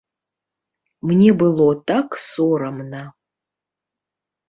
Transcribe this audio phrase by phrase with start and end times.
[1.09, 3.07] Мне было так сорамна.